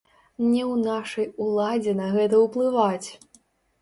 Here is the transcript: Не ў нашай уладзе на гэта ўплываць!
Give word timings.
Не 0.51 0.61
ў 0.73 0.75
нашай 0.85 1.29
уладзе 1.47 1.93
на 2.03 2.07
гэта 2.17 2.43
ўплываць! 2.45 3.09